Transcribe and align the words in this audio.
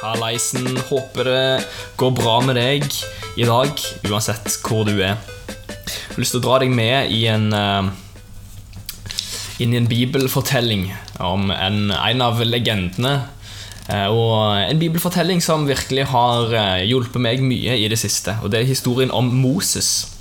Hallaisen. 0.00 0.78
Håper 0.88 1.28
det 1.28 1.64
går 2.00 2.14
bra 2.16 2.38
med 2.44 2.56
deg 2.58 2.86
i 3.36 3.46
dag, 3.48 3.72
uansett 4.08 4.48
hvor 4.64 4.86
du 4.88 4.94
er. 4.96 5.18
Jeg 5.20 6.14
har 6.14 6.22
lyst 6.22 6.34
til 6.34 6.40
å 6.40 6.46
dra 6.46 6.60
deg 6.62 6.72
med 6.74 7.12
i 7.12 7.24
en, 7.30 7.50
eh, 7.54 7.90
inn 9.60 9.74
i 9.74 9.80
en 9.80 9.90
bibelfortelling 9.90 10.88
om 11.20 11.50
en, 11.52 11.90
en 11.92 12.24
av 12.24 12.40
legendene. 12.44 13.14
Eh, 13.90 14.06
og 14.08 14.56
en 14.62 14.80
bibelfortelling 14.80 15.42
som 15.44 15.68
virkelig 15.68 16.08
har 16.14 16.54
eh, 16.54 16.86
hjulpet 16.88 17.20
meg 17.20 17.44
mye 17.44 17.76
i 17.76 17.88
det 17.90 18.00
siste. 18.00 18.38
Og 18.42 18.52
det 18.52 18.62
er 18.62 18.72
historien 18.72 19.12
om 19.12 19.28
Moses. 19.42 20.16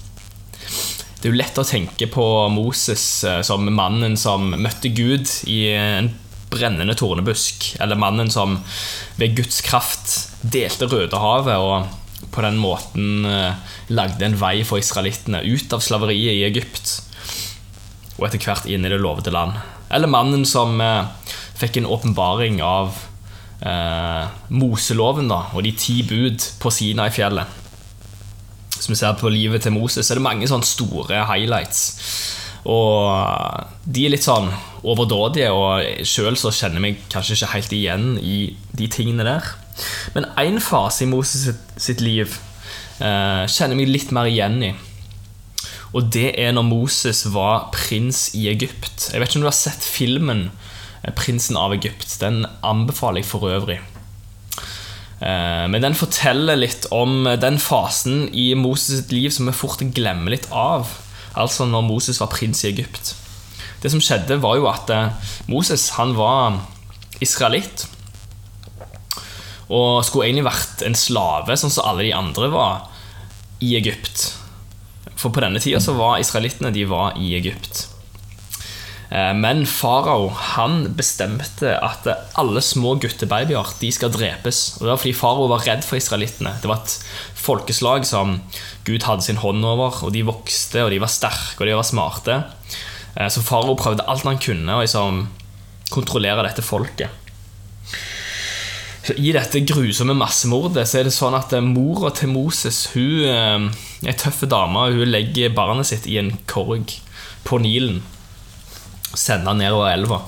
Det 1.20 1.28
er 1.28 1.34
jo 1.34 1.40
lett 1.40 1.60
å 1.60 1.68
tenke 1.68 2.08
på 2.08 2.26
Moses 2.52 3.04
som 3.44 3.66
mannen 3.76 4.16
som 4.16 4.54
møtte 4.56 4.92
Gud 4.96 5.28
i 5.52 5.66
en 5.76 6.14
brennende 6.50 6.96
tornebusk, 6.98 7.76
eller 7.80 8.00
mannen 8.00 8.32
som 8.34 8.58
ved 9.20 9.36
Guds 9.38 9.62
kraft 9.66 10.16
delte 10.42 10.90
Rødehavet 10.90 11.58
og 11.62 12.32
på 12.34 12.44
den 12.44 12.58
måten 12.60 13.26
eh, 13.26 13.76
lagde 13.94 14.26
en 14.26 14.38
vei 14.40 14.64
for 14.68 14.82
israelittene 14.82 15.44
ut 15.46 15.74
av 15.76 15.84
slaveriet 15.84 16.36
i 16.36 16.48
Egypt 16.48 16.98
og 18.20 18.28
etter 18.28 18.44
hvert 18.44 18.68
inn 18.68 18.84
i 18.84 18.92
det 18.92 19.00
lovede 19.00 19.32
land. 19.32 19.56
Eller 19.90 20.12
mannen 20.12 20.44
som 20.48 20.76
eh, 20.84 21.08
fikk 21.60 21.80
en 21.80 21.88
åpenbaring 21.90 22.60
av 22.66 22.98
eh, 23.64 24.26
Moseloven 24.52 25.32
da, 25.32 25.46
og 25.54 25.64
de 25.66 25.74
ti 25.78 26.02
bud 26.08 26.44
på 26.60 26.74
Sina 26.74 27.08
i 27.08 27.16
fjellet. 27.16 27.58
Hvis 28.76 28.92
vi 28.92 29.00
ser 29.00 29.16
på 29.20 29.32
livet 29.32 29.66
til 29.66 29.76
Moses, 29.76 30.06
så 30.06 30.14
er 30.14 30.20
det 30.20 30.28
mange 30.28 30.48
sånne 30.48 30.68
store 30.68 31.24
highlights. 31.28 31.82
Og 32.68 33.64
de 33.86 34.06
er 34.06 34.14
litt 34.14 34.26
sånn 34.26 34.50
overdådige, 34.84 35.52
og 35.52 36.04
sjøl 36.08 36.38
så 36.40 36.52
kjenner 36.56 36.80
jeg 36.80 36.86
meg 36.86 37.02
kanskje 37.12 37.38
ikke 37.38 37.54
helt 37.54 37.76
igjen 37.76 38.06
i 38.20 38.38
de 38.76 38.88
tingene 38.92 39.28
der. 39.28 39.48
Men 40.16 40.28
én 40.40 40.60
fase 40.64 41.06
i 41.06 41.10
Moses 41.10 41.48
sitt, 41.48 41.74
sitt 41.80 42.04
liv 42.04 42.36
eh, 43.00 43.46
kjenner 43.48 43.76
jeg 43.76 43.80
meg 43.80 43.94
litt 43.94 44.12
mer 44.16 44.28
igjen 44.32 44.60
i. 44.72 44.74
Og 45.96 46.10
det 46.14 46.34
er 46.38 46.52
når 46.54 46.68
Moses 46.68 47.24
var 47.34 47.70
prins 47.74 48.28
i 48.38 48.50
Egypt. 48.52 49.10
Jeg 49.10 49.22
vet 49.22 49.32
ikke 49.32 49.40
om 49.40 49.48
du 49.48 49.50
har 49.50 49.58
sett 49.58 49.86
filmen 49.86 50.50
eh, 51.04 51.14
'Prinsen 51.16 51.58
av 51.58 51.74
Egypt'. 51.74 52.20
Den 52.22 52.44
anbefaler 52.62 53.24
jeg 53.24 53.32
for 53.32 53.50
øvrig. 53.50 53.80
Eh, 55.20 55.66
Men 55.68 55.82
den 55.82 55.98
forteller 55.98 56.60
litt 56.60 56.86
om 56.92 57.24
den 57.40 57.58
fasen 57.60 58.30
i 58.34 58.54
Moses 58.54 59.02
sitt 59.02 59.12
liv 59.16 59.32
som 59.32 59.48
vi 59.48 59.56
fort 59.56 59.82
glemmer 59.96 60.36
litt 60.36 60.48
av. 60.52 60.92
Altså 61.38 61.68
når 61.70 61.86
Moses 61.88 62.20
var 62.22 62.32
prins 62.34 62.64
i 62.64 62.72
Egypt. 62.72 63.14
Det 63.84 63.92
som 63.92 64.02
skjedde, 64.04 64.40
var 64.44 64.58
jo 64.60 64.68
at 64.72 64.90
eh, 64.92 65.30
Moses 65.52 65.90
han 65.96 66.16
var 66.18 66.60
israelitt. 67.24 67.86
Og 69.70 70.02
skulle 70.06 70.30
egentlig 70.30 70.48
vært 70.50 70.84
en 70.88 70.98
slave, 70.98 71.56
sånn 71.60 71.74
som 71.74 71.86
alle 71.88 72.08
de 72.08 72.16
andre 72.18 72.50
var 72.52 72.90
i 73.64 73.76
Egypt. 73.78 74.32
For 75.20 75.32
på 75.36 75.44
denne 75.44 75.62
tida 75.62 75.82
så 75.84 75.94
var 75.98 76.20
israelittene 76.20 76.74
de 76.74 76.88
var 76.90 77.18
i 77.20 77.36
Egypt. 77.38 77.86
Eh, 79.10 79.34
Men 79.34 79.66
farao 79.66 80.30
bestemte 80.96 81.72
at 81.82 82.08
alle 82.38 82.62
små 82.62 82.96
guttebabyer 83.02 83.74
de 83.80 83.92
skal 83.92 84.12
drepes. 84.14 84.78
Og 84.78 84.86
Det 84.86 84.92
var 84.92 85.02
fordi 85.02 85.14
farao 85.18 85.48
var 85.50 85.66
redd 85.66 85.84
for 85.84 85.98
israelittene. 85.98 86.54
Det 86.62 86.70
var 86.70 86.84
et 86.84 87.00
folkeslag 87.36 88.06
som 88.06 88.42
Gud 88.86 89.04
hadde 89.04 89.24
sin 89.26 89.42
hånd 89.42 89.66
over, 89.66 90.04
og 90.04 90.14
de 90.14 90.22
vokste, 90.24 90.84
og 90.84 90.92
de 90.92 91.00
var 91.00 91.10
sterke 91.10 91.62
og 91.62 91.66
de 91.68 91.76
var 91.76 91.84
smarte. 91.84 92.44
Eh, 93.18 93.30
Så 93.30 93.42
farao 93.42 93.76
prøvde 93.76 94.06
alt 94.08 94.24
han 94.24 94.38
kunne 94.38 94.78
å 94.78 94.82
liksom 94.82 95.28
kontrollere 95.90 96.44
dette 96.46 96.62
folket. 96.62 97.10
I 99.18 99.32
dette 99.34 99.66
grusomme 99.66 100.14
massemordet 100.14 100.86
så 100.86 101.00
er 101.00 101.04
det 101.08 101.14
sånn 101.16 101.34
at 101.34 101.50
mora 101.66 102.12
til 102.14 102.30
Moses 102.30 102.92
hun 102.94 103.26
eh, 103.26 103.72
er 104.06 104.12
ei 104.12 104.14
tøff 104.14 104.44
dame. 104.46 104.94
Hun 104.94 105.10
legger 105.10 105.50
barnet 105.50 105.88
sitt 105.88 106.06
i 106.06 106.20
en 106.20 106.38
korg 106.46 106.94
på 107.44 107.58
Nilen 107.58 108.04
sende 109.18 109.50
han 109.50 109.60
nedover 109.62 109.92
elva. 109.92 110.20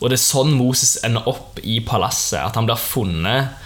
Og 0.00 0.10
det 0.10 0.16
er 0.18 0.22
sånn 0.24 0.54
Moses 0.56 0.98
ender 1.04 1.26
opp 1.30 1.60
i 1.62 1.80
palasset. 1.84 2.40
At 2.40 2.56
han 2.58 2.68
blir 2.68 2.80
funnet 2.80 3.58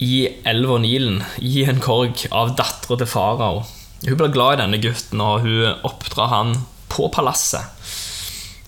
i 0.00 0.24
elva 0.48 0.78
Nilen, 0.80 1.20
i 1.44 1.64
en 1.68 1.80
korg, 1.82 2.26
av 2.32 2.54
dattera 2.58 2.96
til 3.00 3.10
farao. 3.10 3.64
Hun 4.06 4.16
blir 4.16 4.32
glad 4.32 4.56
i 4.56 4.60
denne 4.62 4.80
gutten, 4.80 5.20
og 5.20 5.44
hun 5.44 5.84
oppdrar 5.86 6.32
han 6.32 6.54
på 6.90 7.10
palasset. 7.12 7.64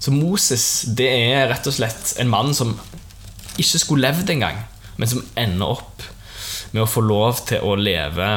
Så 0.03 0.13
Moses 0.13 0.67
det 0.99 1.09
er 1.09 1.49
rett 1.53 1.69
og 1.71 1.77
slett 1.77 2.17
en 2.21 2.31
mann 2.33 2.51
som 2.57 2.75
ikke 3.61 3.81
skulle 3.81 4.09
levd 4.09 4.33
engang, 4.35 4.59
men 4.99 5.09
som 5.09 5.25
ender 5.39 5.77
opp 5.79 6.05
med 6.73 6.85
å 6.85 6.91
få 6.91 7.05
lov 7.05 7.45
til 7.49 7.65
å 7.65 7.77
leve 7.79 8.29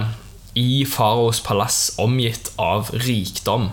i 0.56 0.86
faraos 0.88 1.42
palass, 1.44 1.96
omgitt 2.00 2.52
av 2.62 2.92
rikdom. 3.04 3.70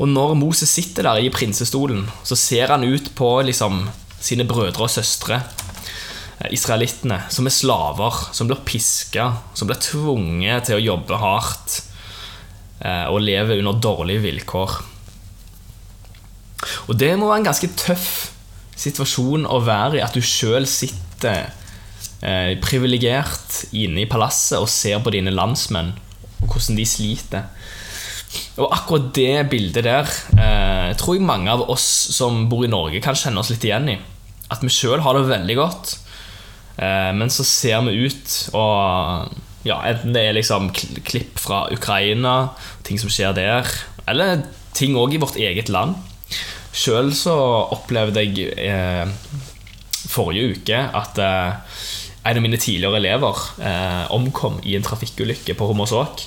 Og 0.00 0.08
når 0.08 0.36
Moses 0.38 0.72
sitter 0.72 1.06
der 1.08 1.20
i 1.20 1.32
prinsestolen, 1.32 2.06
så 2.24 2.38
ser 2.38 2.72
han 2.72 2.86
ut 2.86 3.12
på 3.18 3.28
liksom, 3.46 3.84
sine 4.22 4.46
brødre 4.48 4.86
og 4.86 4.92
søstre, 4.92 5.42
eh, 6.40 6.52
israelittene, 6.54 7.22
som 7.32 7.48
er 7.48 7.54
slaver, 7.54 8.22
som 8.32 8.48
blir 8.48 8.62
piska, 8.66 9.28
som 9.54 9.70
blir 9.70 9.82
tvunget 9.82 10.68
til 10.68 10.78
å 10.78 10.86
jobbe 10.92 11.20
hardt 11.20 11.80
eh, 12.80 13.06
og 13.10 13.22
leve 13.24 13.58
under 13.60 13.80
dårlige 13.82 14.24
vilkår. 14.26 14.78
Og 16.88 16.94
det 16.98 17.14
må 17.18 17.28
være 17.28 17.42
en 17.42 17.50
ganske 17.50 17.72
tøff 17.78 18.12
situasjon 18.78 19.46
å 19.50 19.60
være 19.62 19.98
i, 19.98 20.04
at 20.04 20.14
du 20.16 20.22
sjøl 20.24 20.66
sitter 20.68 21.50
eh, 22.22 22.54
privilegert 22.62 23.66
inne 23.76 24.04
i 24.04 24.10
palasset 24.10 24.60
og 24.60 24.70
ser 24.70 25.02
på 25.02 25.12
dine 25.14 25.34
landsmenn 25.34 25.92
og 26.42 26.48
hvordan 26.48 26.78
de 26.78 26.86
sliter. 26.88 27.46
Og 28.60 28.68
akkurat 28.72 29.10
det 29.16 29.48
bildet 29.52 29.84
der 29.86 30.08
eh, 30.36 30.92
tror 31.00 31.16
jeg 31.16 31.24
mange 31.26 31.52
av 31.52 31.64
oss 31.72 31.84
som 32.16 32.46
bor 32.50 32.64
i 32.66 32.70
Norge, 32.72 33.00
kan 33.04 33.16
kjenne 33.18 33.40
oss 33.42 33.52
litt 33.52 33.64
igjen 33.66 33.90
i. 33.94 33.98
At 34.52 34.64
vi 34.64 34.72
sjøl 34.72 35.02
har 35.04 35.16
det 35.16 35.28
veldig 35.30 35.56
godt, 35.58 35.94
eh, 36.76 37.10
men 37.16 37.32
så 37.32 37.46
ser 37.48 37.84
vi 37.88 38.08
ut 38.08 38.36
og 38.56 39.32
ja, 39.62 39.76
Enten 39.86 40.14
det 40.14 40.24
er 40.26 40.34
liksom 40.34 40.72
klipp 40.74 41.38
fra 41.38 41.68
Ukraina, 41.70 42.50
ting 42.82 42.98
som 42.98 43.12
skjer 43.12 43.36
der, 43.36 43.68
eller 44.10 44.42
ting 44.74 44.96
òg 44.98 45.14
i 45.14 45.20
vårt 45.22 45.38
eget 45.38 45.70
land. 45.70 45.94
Sjøl 46.72 47.12
så 47.14 47.36
opplevde 47.76 48.24
jeg 48.24 48.48
eh, 48.58 49.06
forrige 50.10 50.56
uke 50.56 50.78
at 50.98 51.20
eh, 51.22 51.78
en 52.22 52.38
av 52.38 52.44
mine 52.44 52.58
tidligere 52.60 52.98
elever 52.98 53.38
eh, 53.62 54.04
omkom 54.14 54.60
i 54.66 54.76
en 54.78 54.86
trafikkulykke 54.86 55.56
på 55.58 55.68
Hommersåk. 55.70 56.24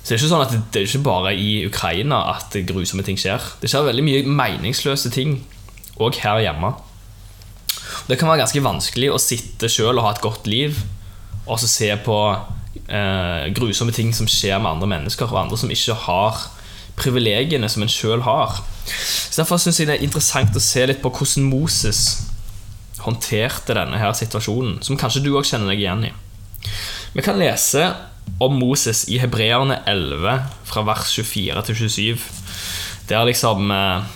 Så 0.00 0.08
det 0.08 0.14
er 0.14 0.20
ikke 0.20 0.30
sånn 0.30 0.44
at 0.44 0.52
det, 0.54 0.80
er 0.80 0.86
ikke 0.88 1.06
bare 1.06 1.32
i 1.36 1.50
Ukraina 1.68 2.22
at 2.32 2.54
grusomme 2.68 3.04
ting 3.06 3.18
skjer. 3.20 3.42
Det 3.60 3.68
skjer 3.70 3.88
veldig 3.90 4.04
mye 4.06 4.22
meningsløse 4.40 5.12
ting 5.12 5.42
òg 6.00 6.16
her 6.22 6.40
hjemme. 6.46 6.72
Det 8.08 8.16
kan 8.18 8.30
være 8.30 8.40
ganske 8.42 8.62
vanskelig 8.64 9.10
å 9.12 9.20
sitte 9.20 9.68
sjøl 9.70 9.98
og 10.00 10.06
ha 10.06 10.14
et 10.14 10.24
godt 10.24 10.48
liv, 10.50 10.78
og 11.44 11.60
så 11.60 11.68
se 11.68 11.90
på 12.04 12.16
eh, 12.88 13.50
grusomme 13.54 13.92
ting 13.94 14.14
som 14.16 14.28
skjer 14.30 14.58
med 14.58 14.72
andre 14.72 14.88
mennesker, 14.94 15.28
og 15.28 15.44
andre 15.44 15.60
som 15.60 15.72
ikke 15.72 15.98
har 16.06 16.40
privilegiene 17.00 17.68
som 17.70 17.84
en 17.84 17.92
sjøl 17.92 18.24
har. 18.26 18.60
Så 18.86 19.42
Derfor 19.42 19.60
syns 19.60 19.80
jeg 19.80 19.88
det 19.90 19.98
er 19.98 20.06
interessant 20.06 20.56
å 20.56 20.62
se 20.64 20.84
litt 20.88 21.02
på 21.04 21.12
hvordan 21.12 21.48
Moses 21.52 22.02
håndterte 23.04 23.76
denne 23.76 24.00
her 24.00 24.12
situasjonen, 24.16 24.80
som 24.84 24.98
kanskje 25.00 25.22
du 25.24 25.32
òg 25.34 25.46
kjenner 25.48 25.72
deg 25.72 25.84
igjen 25.84 26.08
i. 26.10 26.14
Vi 27.14 27.24
kan 27.24 27.38
lese 27.40 27.86
om 28.40 28.56
Moses 28.56 29.04
i 29.12 29.18
Hebreerne 29.20 29.82
11, 29.90 30.38
fra 30.64 30.84
vers 30.88 31.12
24 31.12 31.66
til 31.68 31.80
27. 31.82 32.24
Der 33.10 33.26
liksom 33.28 33.70
eh, 33.74 34.08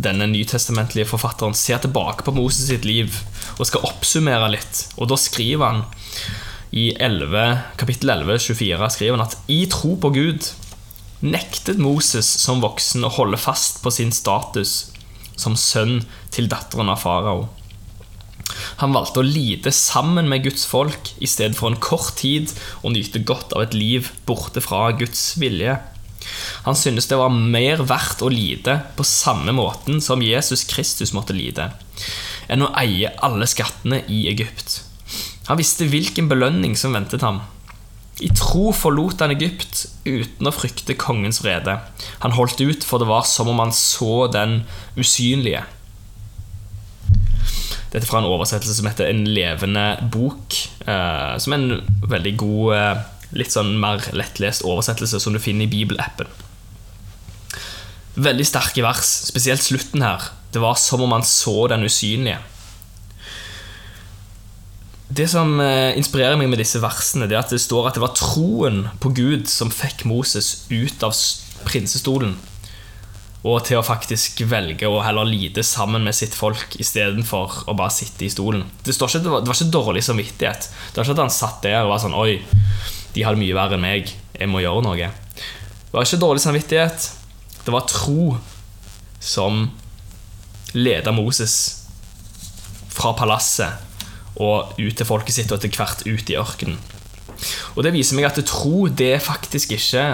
denne 0.00 0.28
nytestamentlige 0.30 1.08
forfatteren 1.10 1.56
ser 1.56 1.82
tilbake 1.82 2.24
på 2.24 2.34
Moses 2.36 2.68
sitt 2.70 2.86
liv 2.88 3.12
og 3.58 3.66
skal 3.68 3.84
oppsummere 3.88 4.52
litt. 4.54 4.86
Og 4.96 5.10
da 5.10 5.18
skriver 5.20 5.66
han 5.66 5.82
i 6.70 6.92
11, 6.94 7.58
kapittel 7.80 8.14
11, 8.14 8.38
24 8.54 8.90
skriver 8.94 9.18
han 9.18 9.26
at 9.26 9.38
i 9.50 9.64
tro 9.70 9.96
på 10.00 10.12
Gud 10.14 10.52
nektet 11.20 11.80
Moses 11.82 12.28
som 12.40 12.62
voksen 12.62 13.04
å 13.04 13.12
holde 13.18 13.40
fast 13.40 13.82
på 13.84 13.92
sin 13.92 14.12
status 14.14 14.92
som 15.40 15.56
sønn 15.58 16.04
til 16.32 16.48
datteren 16.52 16.92
av 16.92 17.02
farao. 17.02 17.48
Han 18.82 18.94
valgte 18.96 19.22
å 19.22 19.26
lide 19.26 19.72
sammen 19.74 20.28
med 20.30 20.44
Guds 20.46 20.66
folk 20.68 21.12
i 21.18 21.28
stedet 21.30 21.58
for 21.58 21.70
en 21.70 21.80
kort 21.80 22.16
tid 22.20 22.52
å 22.82 22.92
nyte 22.92 23.22
godt 23.26 23.54
av 23.56 23.66
et 23.66 23.76
liv 23.76 24.10
borte 24.28 24.62
fra 24.64 24.88
Guds 24.96 25.34
vilje. 25.40 25.78
Han 26.66 26.76
syntes 26.76 27.08
det 27.08 27.18
var 27.20 27.32
mer 27.32 27.80
verdt 27.88 28.22
å 28.22 28.32
lide 28.32 28.76
på 28.96 29.06
samme 29.08 29.54
måten 29.56 30.02
som 30.04 30.22
Jesus 30.24 30.66
Kristus 30.68 31.14
måtte 31.16 31.36
lide, 31.36 31.70
enn 32.50 32.66
å 32.66 32.72
eie 32.78 33.12
alle 33.24 33.48
skattene 33.48 34.02
i 34.12 34.26
Egypt. 34.32 34.82
Han 35.48 35.58
visste 35.58 35.88
hvilken 35.90 36.28
belønning 36.30 36.76
som 36.78 36.94
ventet 36.94 37.24
ham. 37.26 37.40
I 38.20 38.28
tro 38.36 38.68
forlot 38.76 39.22
han 39.24 39.32
Egypt 39.32 39.86
uten 40.04 40.46
å 40.46 40.52
frykte 40.52 40.98
kongens 41.00 41.40
vrede. 41.40 41.78
Han 42.20 42.36
holdt 42.36 42.60
ut, 42.60 42.84
for 42.84 43.00
det 43.00 43.08
var 43.08 43.24
som 43.26 43.48
om 43.48 43.62
han 43.62 43.72
så 43.74 44.26
den 44.32 44.60
usynlige. 44.98 45.64
Dette 47.90 48.04
er 48.04 48.10
fra 48.10 48.20
en 48.22 48.28
oversettelse 48.30 48.76
som 48.78 48.86
heter 48.86 49.10
En 49.10 49.24
levende 49.26 49.84
bok. 50.14 50.54
Eh, 50.86 51.32
som 51.42 51.54
er 51.54 51.58
en 51.58 52.04
veldig 52.12 52.36
god, 52.38 52.74
eh, 52.76 53.00
litt 53.34 53.50
sånn 53.50 53.74
mer 53.82 54.04
lettlest 54.14 54.62
oversettelse 54.66 55.18
som 55.22 55.34
du 55.34 55.40
finner 55.42 55.66
i 55.66 55.72
bibelappen. 55.72 56.30
Veldig 58.14 58.46
sterke 58.46 58.82
vers, 58.82 59.10
spesielt 59.30 59.62
slutten 59.62 60.02
her. 60.02 60.30
Det 60.52 60.62
var 60.62 60.78
som 60.78 61.02
om 61.02 61.12
han 61.14 61.26
så 61.26 61.68
den 61.70 61.86
usynlige. 61.86 62.38
Det 65.10 65.26
som 65.30 65.58
eh, 65.58 65.96
inspirerer 65.98 66.38
meg 66.38 66.50
med 66.52 66.62
disse 66.62 66.78
versene, 66.78 67.26
det 67.26 67.34
er 67.34 67.42
at 67.42 67.50
det 67.50 67.58
står 67.58 67.88
at 67.88 67.98
det 67.98 68.04
var 68.04 68.14
troen 68.14 68.84
på 69.02 69.10
Gud 69.14 69.48
som 69.50 69.70
fikk 69.74 70.04
Moses 70.06 70.66
ut 70.70 71.02
av 71.02 71.14
prinsestolen 71.66 72.36
og 73.40 73.62
til 73.64 73.78
å 73.78 73.84
faktisk 73.84 74.42
velge 74.50 74.88
å 74.88 75.00
heller 75.00 75.28
lide 75.28 75.62
sammen 75.64 76.04
med 76.04 76.16
sitt 76.16 76.34
folk 76.36 76.74
istedenfor 76.82 77.62
å 77.72 77.76
bare 77.76 77.94
sitte 77.94 78.26
i 78.26 78.32
stolen. 78.32 78.66
Det, 78.84 78.92
ikke, 78.92 79.22
det, 79.24 79.32
var, 79.32 79.40
det, 79.40 79.48
var, 79.48 79.56
ikke 79.56 79.76
dårlig 79.78 80.02
samvittighet. 80.04 80.68
Det 80.68 81.00
var 81.00 81.08
ikke 81.08 81.16
at 81.16 81.24
han 81.24 81.32
satt 81.32 81.62
der 81.64 81.78
og 81.80 81.94
var 81.94 82.02
sånn 82.02 82.16
Oi, 82.20 82.36
de 83.14 83.24
har 83.24 83.36
det 83.36 83.40
mye 83.40 83.56
verre 83.56 83.78
enn 83.78 83.84
meg. 83.86 84.12
Jeg 84.36 84.52
må 84.52 84.60
gjøre 84.60 84.84
noe. 84.84 85.08
Det 85.40 85.96
var 85.96 86.04
ikke 86.04 86.20
dårlig 86.20 86.44
samvittighet. 86.44 87.08
Det 87.64 87.72
var 87.72 87.88
tro 87.88 88.34
som 89.20 89.66
leda 90.76 91.12
Moses 91.12 91.56
fra 92.92 93.14
palasset 93.16 93.88
og 94.40 94.76
ut 94.78 94.96
til 94.96 95.08
folket 95.08 95.36
sitt, 95.36 95.50
og 95.50 95.58
etter 95.58 95.72
hvert 95.74 96.04
ut 96.06 96.30
i 96.32 96.36
ørkenen. 96.38 96.78
Og 97.74 97.84
Det 97.84 97.92
viser 97.96 98.16
meg 98.18 98.28
at 98.28 98.40
tro 98.44 98.86
det 98.88 99.14
er 99.16 99.24
faktisk 99.24 99.72
ikke 99.76 100.04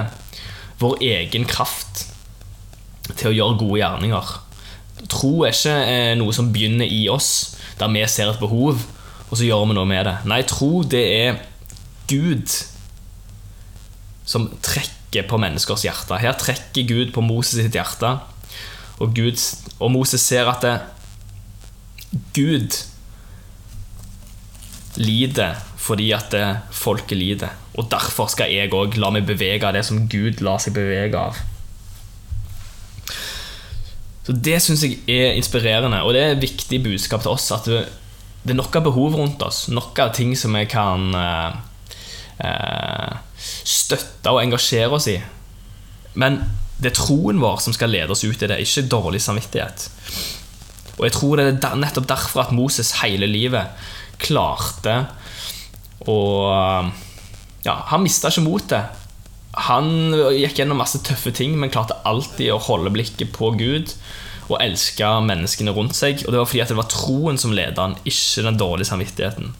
vår 0.78 1.00
egen 1.02 1.46
kraft 1.48 2.05
til 3.26 3.34
å 3.34 3.38
gjøre 3.40 3.60
gode 3.60 3.80
gjerninger. 3.82 4.32
Tro 5.12 5.32
er 5.44 5.54
ikke 5.54 5.74
eh, 5.90 6.14
noe 6.18 6.34
som 6.34 6.52
begynner 6.54 6.88
i 6.88 7.06
oss, 7.12 7.58
der 7.80 7.90
vi 7.92 8.04
ser 8.08 8.32
et 8.32 8.40
behov, 8.40 8.80
og 9.26 9.34
så 9.34 9.44
gjør 9.44 9.66
vi 9.66 9.76
noe 9.76 9.88
med 9.90 10.06
det. 10.08 10.16
Nei, 10.30 10.40
tro 10.48 10.80
det 10.86 11.04
er 11.18 11.40
Gud 12.10 12.46
som 14.26 14.48
trekker 14.64 15.26
på 15.28 15.38
menneskers 15.40 15.84
hjerte. 15.86 16.18
Her 16.22 16.36
trekker 16.38 16.86
Gud 16.88 17.12
på 17.14 17.24
Moses 17.24 17.60
sitt 17.60 17.76
hjerte, 17.76 18.16
og, 18.96 19.12
Gud, 19.16 19.40
og 19.78 19.90
Moses 19.92 20.24
ser 20.24 20.48
at 20.48 20.64
det, 20.64 20.76
Gud 22.36 22.78
lider 24.96 25.58
fordi 25.86 26.08
at 26.16 26.32
det, 26.32 26.46
folket 26.74 27.18
lider. 27.20 27.52
Og 27.76 27.86
derfor 27.92 28.30
skal 28.32 28.50
jeg 28.50 28.72
òg 28.74 28.96
la 28.98 29.12
meg 29.14 29.28
bevege 29.28 29.68
av 29.68 29.76
det 29.76 29.84
som 29.86 30.06
Gud 30.10 30.40
lar 30.42 30.58
seg 30.62 30.74
bevege 30.74 31.20
av. 31.20 31.38
Så 34.26 34.34
Det 34.34 34.58
syns 34.62 34.82
jeg 34.82 34.98
er 35.06 35.36
inspirerende, 35.38 36.02
og 36.02 36.16
det 36.16 36.22
er 36.22 36.34
et 36.34 36.42
viktig 36.42 36.80
budskap 36.82 37.22
til 37.22 37.30
oss. 37.36 37.46
At 37.54 37.68
det, 37.70 37.84
er 38.50 38.58
nok 38.58 38.74
av 38.78 38.88
behov 38.88 39.14
rundt 39.14 39.42
oss, 39.46 39.66
nok 39.70 39.98
av 40.02 40.12
ting 40.16 40.34
som 40.38 40.56
vi 40.58 40.64
kan 40.70 41.14
eh, 41.14 41.54
eh, 42.42 43.14
støtte 43.38 44.34
og 44.34 44.42
engasjere 44.42 44.98
oss 44.98 45.06
i. 45.12 45.20
Men 46.18 46.40
det 46.82 46.90
er 46.90 46.98
troen 46.98 47.38
vår 47.40 47.62
som 47.62 47.76
skal 47.76 47.92
lede 47.94 48.12
oss 48.12 48.24
ut 48.26 48.42
i 48.42 48.50
det, 48.50 48.58
ikke 48.64 48.88
dårlig 48.90 49.22
samvittighet. 49.22 49.86
Og 50.96 51.06
jeg 51.06 51.14
tror 51.14 51.38
det 51.38 51.46
er 51.54 51.78
nettopp 51.78 52.08
derfor 52.10 52.46
at 52.46 52.54
Moses 52.56 52.96
hele 53.02 53.28
livet 53.30 53.86
klarte 54.18 55.04
å 56.06 56.20
Ja, 57.66 57.74
han 57.90 58.04
mista 58.04 58.30
ikke 58.30 58.44
motet. 58.46 59.05
Han 59.56 60.12
gikk 60.36 60.60
gjennom 60.60 60.80
masse 60.82 61.00
tøffe 61.06 61.32
ting, 61.32 61.54
men 61.56 61.72
klarte 61.72 61.96
alltid 62.08 62.52
å 62.52 62.62
holde 62.68 62.92
blikket 62.92 63.32
på 63.36 63.54
Gud 63.56 63.94
og 64.46 64.60
elske 64.62 65.08
menneskene 65.26 65.74
rundt 65.74 65.96
seg. 65.98 66.22
Og 66.26 66.32
det 66.34 66.40
var 66.40 66.50
fordi 66.50 66.66
det 66.68 66.78
var 66.78 66.90
troen 66.92 67.40
som 67.40 67.54
ledet 67.56 67.80
han, 67.80 67.96
ikke 68.04 68.44
den 68.46 68.60
dårlige 68.60 68.90
samvittigheten. 68.92 69.54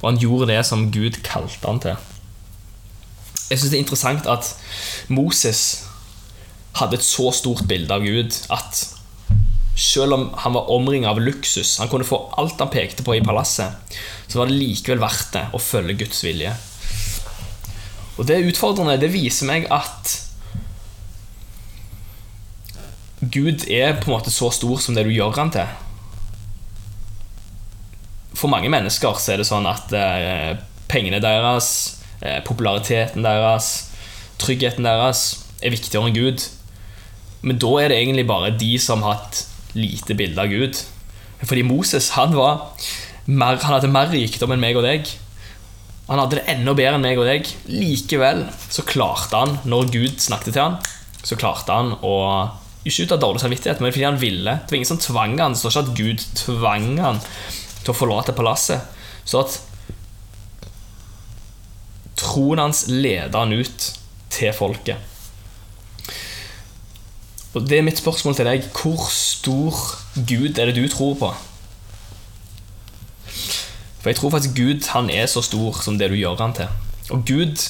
Og 0.00 0.08
han 0.10 0.20
gjorde 0.20 0.50
det 0.50 0.62
som 0.68 0.88
Gud 0.92 1.20
kalte 1.26 1.62
han 1.66 1.80
til. 1.82 2.08
Jeg 3.50 3.58
syns 3.58 3.70
det 3.70 3.78
er 3.78 3.84
interessant 3.84 4.28
at 4.30 4.50
Moses 5.10 5.62
hadde 6.78 6.98
et 6.98 7.06
så 7.06 7.30
stort 7.34 7.64
bilde 7.70 7.94
av 7.94 8.04
Gud 8.06 8.34
at 8.54 8.82
selv 9.80 10.14
om 10.14 10.26
han 10.42 10.54
var 10.54 10.68
omringet 10.70 11.08
av 11.10 11.20
luksus, 11.22 11.78
han 11.80 11.88
kunne 11.90 12.06
få 12.06 12.18
alt 12.38 12.60
han 12.60 12.70
pekte 12.70 13.04
på 13.06 13.16
i 13.16 13.22
palasset, 13.24 13.96
så 14.28 14.38
var 14.38 14.50
det 14.50 14.58
likevel 14.60 15.00
verdt 15.02 15.32
det 15.34 15.46
å 15.56 15.62
følge 15.62 15.96
Guds 16.02 16.20
vilje. 16.26 16.52
Og 18.20 18.26
det 18.28 18.42
utfordrende. 18.44 18.98
Det 19.00 19.12
viser 19.14 19.48
meg 19.48 19.64
at 19.72 20.18
Gud 23.20 23.64
er 23.68 23.96
på 23.96 24.10
en 24.10 24.16
måte 24.16 24.32
så 24.32 24.50
stor 24.52 24.80
som 24.80 24.96
det 24.96 25.06
du 25.08 25.12
gjør 25.12 25.38
han 25.38 25.52
til. 25.54 25.68
For 28.36 28.52
mange 28.52 28.70
mennesker 28.72 29.16
så 29.20 29.34
er 29.34 29.40
det 29.40 29.48
sånn 29.48 29.68
at 29.68 29.92
eh, 29.96 30.52
pengene 30.88 31.20
deres, 31.20 31.70
eh, 32.20 32.40
populariteten 32.44 33.24
deres, 33.24 33.72
tryggheten 34.40 34.88
deres 34.88 35.24
er 35.60 35.74
viktigere 35.74 36.08
enn 36.08 36.16
Gud. 36.16 36.44
Men 37.44 37.60
da 37.60 37.72
er 37.80 37.92
det 37.92 38.00
egentlig 38.00 38.28
bare 38.28 38.52
de 38.56 38.74
som 38.80 39.04
har 39.04 39.18
hatt 39.20 39.44
lite 39.76 40.16
bilde 40.16 40.40
av 40.40 40.52
Gud. 40.52 40.80
Fordi 41.40 41.64
Moses 41.64 42.12
han, 42.16 42.36
var 42.36 42.68
mer, 43.24 43.60
han 43.60 43.78
hadde 43.78 43.92
mer 43.92 44.12
rikdom 44.12 44.52
enn 44.52 44.64
meg 44.64 44.76
og 44.76 44.84
deg. 44.88 45.08
Han 46.10 46.18
hadde 46.18 46.40
det 46.40 46.48
enda 46.50 46.74
bedre 46.74 46.98
enn 46.98 47.04
meg 47.04 47.20
og 47.22 47.28
deg. 47.28 47.46
Likevel 47.70 48.42
så 48.66 48.82
klarte 48.86 49.38
han, 49.44 49.60
når 49.70 49.92
Gud 49.94 50.16
snakket 50.18 50.56
til 50.56 50.64
han, 50.64 50.78
så 51.22 51.38
klarte 51.38 51.76
han 51.76 51.92
å 52.02 52.16
ikke 52.82 53.04
ut 53.04 53.12
av 53.14 53.20
dårlig 53.22 53.42
samvittighet, 53.42 53.82
men 53.84 53.92
fordi 53.92 54.06
han 54.08 54.18
ville. 54.18 54.56
Det 54.64 54.72
var 54.72 54.78
ingen 54.80 54.88
som 54.88 55.00
tvang 55.00 55.36
han. 55.38 55.54
Det 55.54 55.60
står 55.60 55.74
ikke 55.74 55.84
at 55.84 55.98
Gud 55.98 56.24
tvang 56.40 56.88
han 56.98 57.20
til 57.84 57.92
å 57.92 57.96
forlate 57.96 58.34
palasset. 58.34 58.98
Så 59.28 59.44
at 59.44 59.60
troen 62.20 62.60
hans 62.60 62.86
leder 62.90 63.36
han 63.36 63.54
ut 63.54 63.86
til 64.32 64.56
folket. 64.56 65.06
Og 67.54 67.66
Det 67.66 67.78
er 67.78 67.86
mitt 67.86 67.98
spørsmål 67.98 68.34
til 68.38 68.46
deg. 68.50 68.66
Hvor 68.74 69.06
stor 69.14 69.78
Gud 70.26 70.58
er 70.58 70.70
det 70.70 70.78
du 70.78 70.88
tror 70.90 71.14
på? 71.18 71.30
For 74.00 74.10
jeg 74.10 74.20
tror 74.20 74.32
faktisk 74.34 74.56
Gud 74.56 74.88
han 74.94 75.10
er 75.12 75.28
så 75.28 75.42
stor 75.44 75.82
som 75.84 75.98
det 76.00 76.08
du 76.10 76.16
gjør 76.16 76.40
han 76.40 76.56
til. 76.56 76.72
Og 77.12 77.24
Gud 77.28 77.68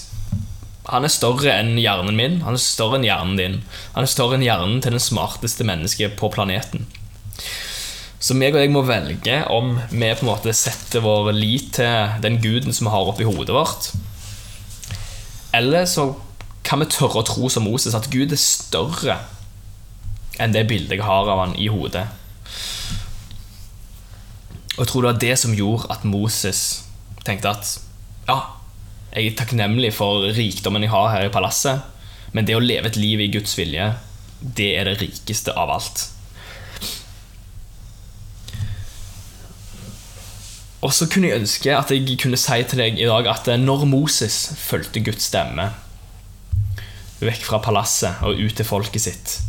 han 0.91 1.05
er 1.07 1.13
større 1.13 1.53
enn 1.61 1.77
hjernen 1.79 2.17
min, 2.19 2.41
han 2.43 2.57
er 2.57 2.63
større 2.63 2.99
enn 2.99 3.07
hjernen 3.07 3.37
din. 3.39 3.59
Han 3.95 4.07
er 4.07 4.11
større 4.11 4.39
enn 4.39 4.47
hjernen 4.47 4.81
til 4.83 4.97
den 4.97 5.03
smarteste 5.03 5.67
mennesket 5.67 6.17
på 6.19 6.31
planeten. 6.35 6.87
Så 8.21 8.35
meg 8.37 8.57
og 8.57 8.61
jeg 8.61 8.73
må 8.73 8.83
velge 8.85 9.37
om 9.53 9.77
vi 9.91 10.11
på 10.13 10.27
en 10.27 10.29
måte 10.29 10.55
setter 10.57 11.05
vår 11.05 11.31
lit 11.37 11.71
til 11.79 12.17
den 12.25 12.41
guden 12.43 12.75
som 12.77 12.89
vi 12.89 12.95
har 12.95 13.13
oppi 13.13 13.29
hodet 13.29 13.55
vårt. 13.57 13.91
Eller 15.57 15.87
så 15.89 16.11
kan 16.67 16.83
vi 16.83 16.91
tørre 16.93 17.23
å 17.23 17.27
tro 17.27 17.49
som 17.53 17.65
Moses 17.67 17.97
at 17.97 18.11
Gud 18.13 18.35
er 18.35 18.41
større 18.41 19.21
enn 20.41 20.53
det 20.55 20.67
bildet 20.69 20.99
jeg 20.99 21.07
har 21.07 21.29
av 21.29 21.45
han 21.47 21.57
i 21.61 21.71
hodet. 21.73 22.07
Og 24.81 24.87
jeg 24.87 24.93
tror 24.95 25.05
det 25.05 25.11
var 25.11 25.19
det 25.21 25.35
som 25.37 25.53
gjorde 25.53 25.91
at 25.93 26.05
Moses 26.09 26.61
tenkte 27.27 27.51
at 27.53 27.75
ja, 28.25 28.39
jeg 29.13 29.27
er 29.29 29.35
takknemlig 29.37 29.91
for 29.93 30.25
rikdommen 30.33 30.87
jeg 30.87 30.95
har 30.95 31.11
her 31.13 31.27
i 31.27 31.33
palasset, 31.35 31.83
men 32.33 32.49
det 32.49 32.57
å 32.57 32.63
leve 32.65 32.89
et 32.89 32.97
liv 32.97 33.21
i 33.21 33.29
Guds 33.35 33.53
vilje, 33.59 33.91
det 34.41 34.71
er 34.81 34.89
det 34.89 34.97
rikeste 35.03 35.53
av 35.53 35.75
alt. 35.75 36.07
Og 40.81 40.97
så 40.97 41.11
kunne 41.13 41.29
jeg 41.29 41.43
ønske 41.43 41.77
at 41.77 41.93
jeg 41.93 42.17
kunne 42.25 42.41
si 42.41 42.63
til 42.65 42.81
deg 42.81 42.97
i 42.97 43.13
dag 43.13 43.29
at 43.29 43.53
når 43.61 43.85
Moses 43.85 44.47
fulgte 44.57 45.05
Guds 45.05 45.29
stemme 45.29 45.75
vekk 47.21 47.45
fra 47.51 47.61
palasset 47.61 48.25
og 48.25 48.41
ut 48.41 48.57
til 48.57 48.65
folket 48.65 49.05
sitt 49.05 49.41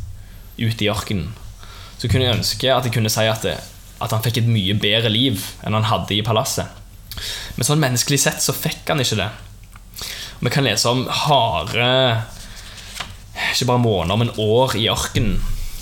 ut 0.59 0.83
i 0.83 0.91
ørkenen, 0.91 1.31
så 2.01 2.11
kunne 2.11 2.27
jeg 2.27 2.41
ønske 2.41 2.75
at 2.75 2.83
jeg 2.83 2.99
kunne 2.99 3.13
si 3.13 3.23
at, 3.31 3.47
det, 3.47 3.61
at 4.01 4.13
han 4.15 4.23
fikk 4.25 4.41
et 4.41 4.49
mye 4.49 4.75
bedre 4.81 5.11
liv 5.13 5.41
enn 5.65 5.77
han 5.77 5.89
hadde 5.89 6.15
i 6.17 6.23
palasset. 6.25 6.67
Men 7.55 7.67
sånn 7.67 7.81
menneskelig 7.81 8.21
sett 8.23 8.43
så 8.43 8.55
fikk 8.55 8.89
han 8.89 9.03
ikke 9.03 9.19
det. 9.19 9.29
Vi 10.41 10.53
kan 10.53 10.65
lese 10.65 10.89
om 10.89 11.05
harde 11.05 11.89
ikke 13.51 13.67
bare 13.69 13.83
måneder, 13.83 14.19
men 14.19 14.33
år 14.41 14.75
i 14.79 14.87
ørkenen. 14.91 15.39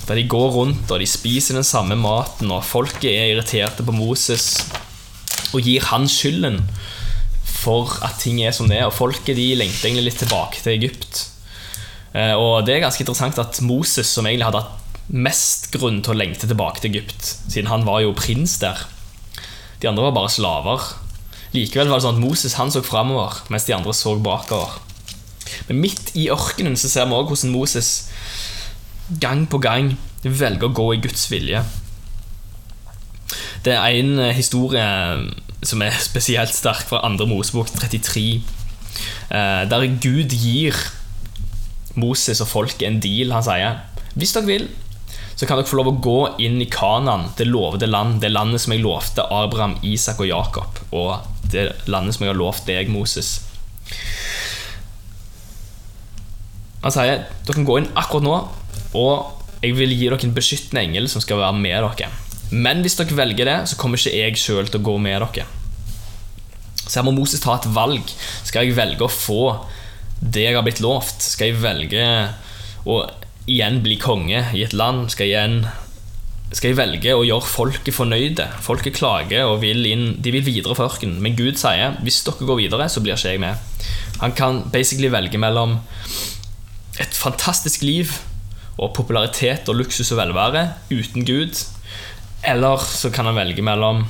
Der 0.08 0.18
de 0.18 0.26
går 0.30 0.54
rundt 0.56 0.90
og 0.90 1.00
de 1.00 1.06
spiser 1.06 1.58
den 1.58 1.66
samme 1.66 1.96
maten, 1.98 2.50
og 2.50 2.66
folket 2.66 3.12
er 3.12 3.30
irriterte 3.30 3.84
på 3.86 3.94
Moses 3.94 4.56
og 5.54 5.66
gir 5.66 5.84
han 5.90 6.06
skylden 6.10 6.60
for 7.60 7.92
at 8.06 8.20
ting 8.22 8.40
er 8.42 8.54
som 8.56 8.68
det 8.70 8.80
er. 8.80 8.88
Og 8.88 8.96
folket 8.96 9.38
de 9.38 9.52
lengter 9.58 9.88
egentlig 9.88 10.10
litt 10.10 10.22
tilbake 10.22 10.62
til 10.62 10.76
Egypt. 10.76 11.24
Eh, 12.14 12.34
og 12.34 12.66
det 12.66 12.76
er 12.76 12.84
ganske 12.84 13.04
interessant 13.04 13.38
at 13.42 13.60
Moses, 13.66 14.10
som 14.10 14.26
egentlig 14.26 14.48
hadde 14.48 14.62
hatt 14.64 14.89
mest 15.10 15.70
grunn 15.74 16.00
til 16.04 16.14
å 16.14 16.18
lengte 16.20 16.46
tilbake 16.46 16.82
til 16.82 16.94
Egypt, 16.94 17.24
siden 17.50 17.70
han 17.70 17.86
var 17.86 18.04
jo 18.04 18.14
prins 18.16 18.58
der 18.62 18.86
De 19.80 19.88
andre 19.88 20.04
var 20.04 20.12
bare 20.12 20.28
slaver. 20.28 20.82
Likevel 21.54 21.88
var 21.88 21.98
det 21.98 22.04
sånn 22.04 22.18
at 22.18 22.22
Moses 22.22 22.54
han 22.60 22.70
så 22.70 22.82
framover, 22.84 23.38
mens 23.48 23.64
de 23.64 23.72
andre 23.72 23.94
så 23.96 24.12
bakover. 24.20 24.74
Men 25.70 25.80
midt 25.80 26.12
i 26.20 26.28
ørkenen 26.30 26.76
så 26.76 26.90
ser 26.92 27.08
vi 27.08 27.16
også 27.16 27.30
hvordan 27.30 27.54
Moses 27.54 27.88
gang 29.24 29.46
på 29.50 29.58
gang 29.64 29.94
velger 30.22 30.68
å 30.68 30.74
gå 30.76 30.86
i 30.94 31.00
Guds 31.00 31.24
vilje. 31.32 31.62
Det 33.64 33.72
er 33.72 33.96
en 33.98 34.18
eh, 34.20 34.36
historie 34.36 34.84
som 35.66 35.82
er 35.84 35.96
spesielt 36.10 36.54
sterk 36.54 36.84
fra 36.92 37.02
andre 37.08 37.26
Mosebok 37.30 37.72
33, 37.72 38.26
eh, 39.32 39.62
der 39.72 39.88
Gud 40.04 40.36
gir 40.36 40.76
Moses 41.96 42.44
og 42.44 42.52
folket 42.52 42.86
en 42.86 43.00
deal. 43.02 43.32
Han 43.32 43.48
sier 43.48 43.80
hvis 44.18 44.36
dere 44.36 44.48
vil, 44.48 44.68
så 45.40 45.46
kan 45.48 45.56
dere 45.56 45.70
få 45.70 45.78
lov 45.78 45.88
å 45.88 46.00
gå 46.04 46.18
inn 46.44 46.58
i 46.60 46.66
Kanan, 46.68 47.30
det 47.38 47.46
lovede 47.48 47.86
land, 47.88 48.18
det 48.20 48.28
landet 48.28 48.60
som 48.60 48.74
jeg 48.74 48.82
lovte 48.84 49.24
Abraham, 49.32 49.78
Isak 49.88 50.18
og 50.20 50.28
Jakob, 50.28 50.80
og 50.92 51.22
det 51.48 51.62
landet 51.88 52.12
som 52.12 52.26
jeg 52.26 52.34
har 52.34 52.36
lovt 52.36 52.66
deg, 52.68 52.90
Moses. 52.92 53.38
Han 56.84 56.92
sier 56.92 57.22
dere 57.24 57.56
kan 57.56 57.68
gå 57.70 57.78
inn 57.80 57.88
akkurat 57.96 58.26
nå, 58.26 58.34
og 59.00 59.64
jeg 59.64 59.78
vil 59.78 59.94
gi 59.96 60.10
dere 60.10 60.20
en 60.28 60.36
beskyttende 60.36 60.84
engel 60.84 61.08
som 61.08 61.24
skal 61.24 61.40
være 61.40 61.56
med 61.56 61.88
dere. 61.88 62.10
Men 62.52 62.84
hvis 62.84 63.00
dere 63.00 63.16
velger 63.22 63.48
det, 63.48 63.56
så 63.72 63.80
kommer 63.80 63.96
ikke 63.96 64.20
jeg 64.20 64.42
sjøl 64.44 64.68
til 64.68 64.82
å 64.82 64.88
gå 64.90 64.98
med 65.00 65.24
dere. 65.24 65.48
Så 66.84 66.98
her 66.98 67.08
må 67.08 67.16
Moses 67.16 67.40
ta 67.40 67.56
et 67.56 67.70
valg. 67.72 68.12
Skal 68.44 68.68
jeg 68.68 68.76
velge 68.76 69.08
å 69.08 69.16
få 69.16 69.42
det 70.20 70.50
jeg 70.50 70.60
har 70.60 70.68
blitt 70.68 70.84
lovt? 70.84 71.24
Skal 71.24 71.54
jeg 71.54 71.64
velge 71.64 72.04
å 72.84 73.00
igjen 73.48 73.80
bli 73.84 73.96
konge 74.00 74.42
i 74.56 74.64
et 74.64 74.74
land? 74.76 75.08
Skal 75.12 75.30
igjen, 75.30 75.56
skal 76.52 76.72
jeg 76.72 76.80
velge 76.80 77.14
å 77.16 77.24
gjøre 77.26 77.46
folket 77.46 77.96
fornøyde? 77.96 78.48
Folket 78.64 78.96
klager 78.98 79.46
og 79.48 79.60
vil 79.64 79.84
inn, 79.86 80.06
de 80.22 80.34
vil 80.34 80.46
videre 80.46 80.76
for 80.76 80.90
ørkenen. 80.90 81.20
Men 81.22 81.38
Gud 81.38 81.60
sier 81.60 81.96
hvis 82.04 82.22
dere 82.26 82.48
går 82.48 82.62
videre, 82.64 82.88
så 82.90 83.02
blir 83.04 83.16
ikke 83.16 83.34
jeg 83.34 83.42
med. 83.42 83.86
Han 84.20 84.36
kan 84.36 84.64
basically 84.72 85.10
velge 85.12 85.40
mellom 85.40 85.78
et 87.00 87.16
fantastisk 87.16 87.84
liv 87.86 88.12
og 88.80 88.92
popularitet 88.96 89.68
og 89.68 89.78
luksus 89.80 90.12
og 90.12 90.20
velvære 90.20 90.66
uten 90.92 91.24
Gud. 91.28 91.60
Eller 92.44 92.80
så 92.84 93.12
kan 93.12 93.28
han 93.28 93.38
velge 93.38 93.64
mellom 93.64 94.04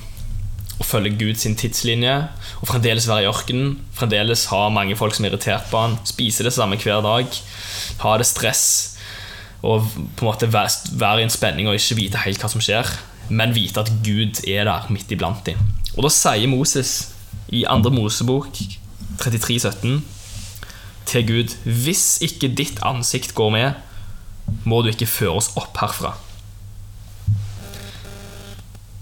å 0.81 0.87
følge 0.87 1.13
Gud 1.21 1.41
sin 1.41 1.59
tidslinje 1.61 2.15
og 2.61 2.69
fremdeles 2.71 3.09
være 3.11 3.27
i 3.27 3.31
ørkenen. 3.31 3.75
Fremdeles 3.97 4.47
ha 4.53 4.69
mange 4.73 4.97
folk 4.99 5.17
som 5.17 5.27
er 5.27 5.35
irritert 5.35 5.69
på 5.71 5.83
han, 5.83 5.99
spise 6.09 6.47
det 6.47 6.55
samme 6.57 6.79
hver 6.81 7.03
dag, 7.05 7.41
ha 8.01 8.17
det 8.19 8.29
stress 8.31 8.90
og 9.63 9.85
på 10.17 10.25
en 10.25 10.29
måte 10.29 10.49
være 10.51 11.21
i 11.21 11.27
en 11.27 11.33
spenning 11.33 11.69
og 11.69 11.77
ikke 11.77 11.99
vite 11.99 12.23
helt 12.25 12.41
hva 12.41 12.49
som 12.53 12.63
skjer, 12.65 12.89
men 13.29 13.55
vite 13.55 13.83
at 13.83 13.93
Gud 14.05 14.41
er 14.49 14.67
der 14.67 14.89
midt 14.91 15.13
iblant 15.13 15.45
dem. 15.47 15.61
Og 15.97 16.07
da 16.07 16.13
sier 16.13 16.49
Moses 16.51 17.13
i 17.53 17.65
2. 17.69 17.93
Mosebok 17.93 18.49
33, 19.21 19.59
17 19.61 20.01
til 21.11 21.27
Gud 21.27 21.55
Hvis 21.67 22.21
ikke 22.23 22.53
ditt 22.55 22.81
ansikt 22.87 23.35
går 23.35 23.51
med, 23.55 23.79
må 24.65 24.81
du 24.83 24.91
ikke 24.91 25.09
føre 25.11 25.39
oss 25.41 25.51
opp 25.59 25.79
herfra. 25.83 26.15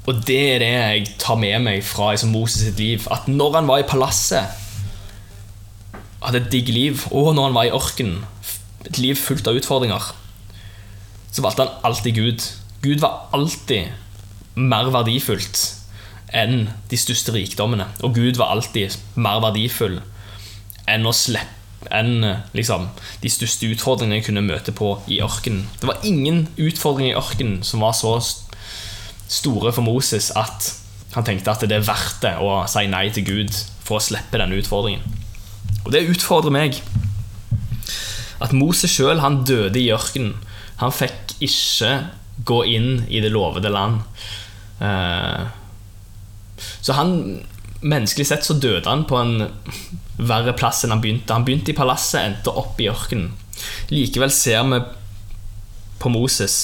Og 0.09 0.23
det 0.25 0.39
er 0.55 0.63
det 0.63 0.71
jeg 0.73 1.09
tar 1.21 1.37
med 1.37 1.59
meg 1.67 1.83
fra 1.85 2.15
liksom, 2.15 2.33
Moses 2.33 2.65
sitt 2.65 2.81
liv. 2.81 3.05
At 3.13 3.29
når 3.29 3.59
han 3.59 3.69
var 3.69 3.83
i 3.83 3.89
palasset, 3.89 4.49
hadde 6.23 6.41
et 6.41 6.49
digg 6.53 6.73
liv, 6.73 7.05
og 7.13 7.35
når 7.37 7.51
han 7.51 7.59
var 7.59 7.69
i 7.69 7.75
ørkenen, 7.77 8.25
et 8.89 9.01
liv 9.01 9.19
fullt 9.21 9.49
av 9.51 9.59
utfordringer, 9.59 10.09
så 11.31 11.45
valgte 11.45 11.67
han 11.67 11.85
alltid 11.89 12.15
Gud. 12.15 12.47
Gud 12.83 13.03
var 13.05 13.29
alltid 13.37 13.93
mer 14.59 14.91
verdifullt 14.95 15.65
enn 16.35 16.69
de 16.91 16.99
største 17.01 17.33
rikdommene. 17.33 17.89
Og 18.05 18.17
Gud 18.17 18.41
var 18.41 18.53
alltid 18.53 18.97
mer 19.17 19.41
verdifull 19.45 20.01
enn 20.89 21.07
å 21.09 21.15
slippe 21.17 21.57
enn 21.95 22.25
liksom, 22.59 22.89
de 23.23 23.31
største 23.31 23.69
utfordringene 23.71 24.19
jeg 24.19 24.29
kunne 24.29 24.45
møte 24.45 24.75
på 24.75 24.97
i 25.09 25.21
ørkenen. 25.25 25.69
Det 25.79 25.89
var 25.89 26.03
ingen 26.07 26.47
utfordringer 26.59 27.15
i 27.15 27.19
ørkenen 27.19 27.63
som 27.65 27.85
var 27.85 27.95
så 27.97 28.17
store 29.29 29.73
for 29.77 29.87
Moses 29.87 30.33
at 30.37 30.73
han 31.15 31.25
tenkte 31.25 31.53
at 31.53 31.63
det 31.65 31.79
er 31.79 31.87
verdt 31.87 32.21
det 32.25 32.35
å 32.43 32.65
si 32.69 32.85
nei 32.91 33.07
til 33.15 33.25
Gud 33.29 33.55
for 33.85 33.99
å 33.99 34.05
slippe 34.05 34.41
denne 34.41 34.59
utfordringen. 34.59 35.05
Og 35.87 35.93
det 35.95 36.09
utfordrer 36.11 36.53
meg. 36.53 36.81
At 38.45 38.53
Moses 38.55 38.93
sjøl 38.93 39.23
døde 39.47 39.81
i 39.81 39.89
ørkenen. 39.95 40.37
Han 40.79 40.95
fikk 40.95 41.37
ikke 41.45 41.93
gå 42.49 42.59
inn 42.71 42.91
i 43.09 43.21
det 43.25 43.33
lovede 43.35 43.71
land. 43.73 44.03
Eh, 44.81 45.47
så 46.81 46.99
han 46.99 47.15
Menneskelig 47.79 48.25
sett 48.27 48.43
så 48.43 48.57
døde 48.59 48.91
han 48.91 49.05
på 49.07 49.15
en 49.15 49.45
verre 50.19 50.51
plass 50.59 50.81
enn 50.83 50.91
han 50.91 51.03
begynte. 51.03 51.31
Han 51.31 51.45
begynte 51.47 51.71
i 51.71 51.77
palasset, 51.79 52.25
endte 52.25 52.51
opp 52.51 52.81
i 52.83 52.89
ørkenen. 52.91 53.29
Likevel 53.93 54.33
ser 54.35 54.65
vi 54.67 54.81
på 56.03 56.11
Moses 56.11 56.57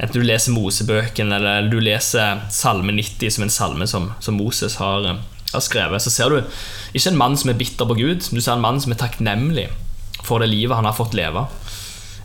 Enten 0.00 0.22
du 0.22 0.24
leser 0.24 0.54
Mosebøken 0.54 1.32
eller 1.36 1.66
du 1.68 1.76
leser 1.82 2.40
Salme 2.54 2.94
90 2.96 3.34
som 3.34 3.44
en 3.44 3.52
salme 3.52 3.88
som, 3.90 4.06
som 4.24 4.38
Moses 4.38 4.78
har, 4.80 5.04
har, 5.52 5.60
skrevet, 5.60 6.00
så 6.00 6.12
ser 6.12 6.32
du 6.32 6.38
ikke 6.94 7.10
en 7.10 7.20
mann 7.20 7.36
som 7.36 7.52
er 7.52 7.58
bitter 7.60 7.88
på 7.88 7.98
Gud, 7.98 8.24
men 8.30 8.38
du 8.38 8.40
ser 8.40 8.54
en 8.56 8.64
mann 8.64 8.80
som 8.80 8.94
er 8.94 9.00
takknemlig 9.02 9.66
for 10.24 10.40
det 10.40 10.48
livet 10.48 10.78
han 10.78 10.88
har 10.88 10.96
fått 10.96 11.16
leve. 11.16 11.44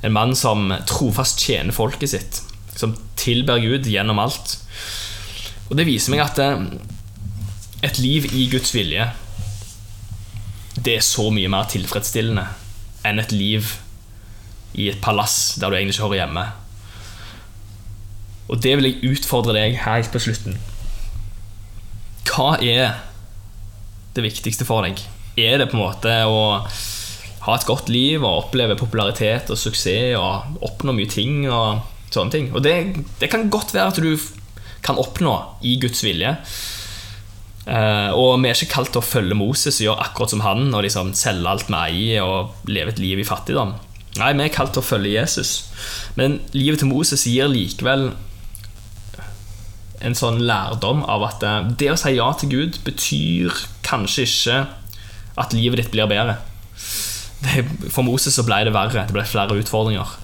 En 0.03 0.13
mann 0.15 0.35
som 0.35 0.67
trofast 0.89 1.39
tjener 1.39 1.75
folket 1.75 2.11
sitt, 2.11 2.41
som 2.75 2.95
tilber 3.19 3.61
Gud 3.63 3.87
gjennom 3.87 4.19
alt. 4.19 4.57
Og 5.69 5.77
Det 5.79 5.87
viser 5.87 6.13
meg 6.13 6.25
at 6.25 6.41
eh, 6.43 6.65
et 7.85 8.01
liv 8.01 8.27
i 8.33 8.49
Guds 8.51 8.73
vilje 8.75 9.07
det 10.85 10.97
er 10.99 11.05
så 11.05 11.29
mye 11.33 11.49
mer 11.49 11.67
tilfredsstillende 11.71 12.43
enn 13.07 13.21
et 13.21 13.31
liv 13.33 13.71
i 14.75 14.89
et 14.91 15.01
palass 15.01 15.55
der 15.61 15.71
du 15.71 15.77
egentlig 15.77 15.95
ikke 15.95 16.05
hører 16.05 16.19
hjemme. 16.19 16.45
Og 18.51 18.61
det 18.61 18.75
vil 18.77 18.89
jeg 18.89 19.13
utfordre 19.15 19.55
deg 19.55 19.79
helt 19.85 20.11
på 20.13 20.21
slutten. 20.21 20.59
Hva 22.27 22.57
er 22.59 22.99
det 24.15 24.25
viktigste 24.25 24.67
for 24.67 24.85
deg? 24.85 24.99
Er 25.39 25.61
det 25.61 25.69
på 25.71 25.79
en 25.79 25.85
måte 25.85 26.11
å 26.27 26.41
ha 27.45 27.55
et 27.57 27.67
godt 27.67 27.91
liv 27.93 28.23
og 28.23 28.45
oppleve 28.45 28.77
popularitet 28.79 29.51
og 29.53 29.59
suksess 29.59 30.15
og 30.17 30.63
oppnå 30.65 30.95
mye 30.97 31.11
ting 31.11 31.43
og 31.45 31.83
sånne 32.13 32.33
ting? 32.33 32.49
Og 32.53 32.63
det, 32.65 33.05
det 33.21 33.29
kan 33.31 33.49
godt 33.53 33.75
være 33.75 33.93
at 33.93 34.01
du 34.01 34.15
kan 34.85 34.99
oppnå 35.01 35.35
i 35.65 35.77
Guds 35.81 36.03
vilje. 36.05 36.35
Uh, 37.65 38.13
og 38.13 38.35
vi 38.43 38.51
er 38.51 38.53
ikke 38.53 38.75
kalt 38.75 38.91
til 38.93 39.01
å 39.01 39.05
følge 39.05 39.37
Moses 39.37 39.79
og 39.79 39.87
gjøre 39.87 40.03
akkurat 40.05 40.35
som 40.35 40.43
han 40.45 40.67
og 40.69 40.83
liksom 40.85 41.15
selge 41.17 41.49
alt 41.49 41.71
vi 41.71 41.79
eier 41.79 42.21
og 42.27 42.69
leve 42.69 42.93
et 42.93 43.01
liv 43.01 43.21
i 43.21 43.25
fattigdom. 43.25 43.73
Nei, 44.19 44.29
vi 44.37 44.45
er 44.45 44.53
kalt 44.53 44.75
til 44.75 44.83
å 44.83 44.85
følge 44.85 45.15
Jesus. 45.15 45.55
Men 46.19 46.37
livet 46.53 46.83
til 46.83 46.91
Moses 46.91 47.25
gir 47.27 47.49
likevel 47.49 48.11
en 50.05 50.17
sånn 50.17 50.43
lærdom 50.45 51.01
av 51.09 51.25
at 51.25 51.45
uh, 51.45 51.71
det 51.73 51.89
å 51.89 51.97
si 51.97 52.13
ja 52.19 52.29
til 52.37 52.53
Gud 52.53 52.81
betyr 52.85 53.65
kanskje 53.85 54.27
ikke 54.29 54.59
at 55.41 55.57
livet 55.57 55.81
ditt 55.81 55.93
blir 55.95 56.09
bedre. 56.11 56.37
For 57.93 58.05
Moses 58.05 58.35
så 58.37 58.45
ble 58.47 58.63
det 58.67 58.75
verre. 58.75 59.05
Det 59.07 59.15
ble 59.15 59.25
flere 59.27 59.57
utfordringer. 59.59 60.15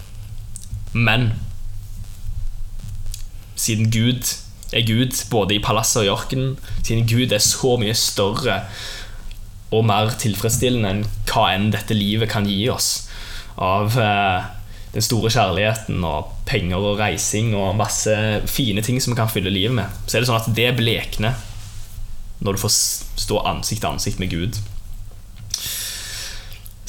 Men 0.94 1.32
siden 3.56 3.92
Gud 3.94 4.34
er 4.72 4.88
Gud, 4.88 5.16
både 5.30 5.56
i 5.58 5.64
palasset 5.64 6.02
og 6.02 6.08
i 6.08 6.12
ørkenen, 6.14 6.56
siden 6.82 7.08
Gud 7.10 7.34
er 7.36 7.44
så 7.44 7.76
mye 7.80 7.96
større 7.98 8.62
og 9.72 9.86
mer 9.88 10.12
tilfredsstillende 10.20 10.90
enn 10.92 11.04
hva 11.30 11.52
enn 11.56 11.70
dette 11.74 11.96
livet 11.96 12.32
kan 12.32 12.48
gi 12.48 12.64
oss. 12.72 13.08
Av 13.62 13.96
eh, 14.00 14.50
den 14.96 15.06
store 15.06 15.32
kjærligheten 15.32 16.04
og 16.08 16.32
penger 16.48 16.84
og 16.84 17.00
reising 17.00 17.54
og 17.56 17.78
masse 17.80 18.16
fine 18.52 18.84
ting 18.84 19.00
som 19.04 19.14
vi 19.14 19.20
kan 19.20 19.32
fylle 19.32 19.54
livet 19.54 19.76
med. 19.78 20.02
Så 20.08 20.18
er 20.18 20.24
det 20.24 20.32
sånn 20.32 20.42
at 20.42 20.52
det 20.56 20.72
blekner 20.80 21.40
når 22.42 22.58
du 22.58 22.64
får 22.64 22.74
stå 23.22 23.44
ansikt 23.48 23.84
til 23.84 23.92
ansikt 23.94 24.24
med 24.24 24.34
Gud. 24.34 24.58